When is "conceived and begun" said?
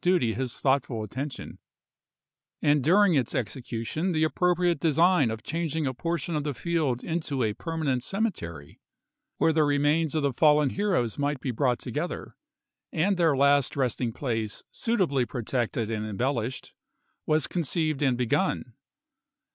17.45-18.73